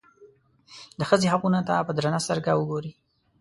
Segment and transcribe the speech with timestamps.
[0.99, 2.91] د ښځې حقونو ته په درنه سترګه وګوري.